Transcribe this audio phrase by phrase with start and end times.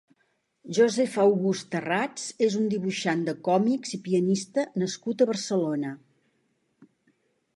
[0.77, 5.95] Joseph August Tharrats és un dibuixant de còmics i pianista nascut a Barcelona.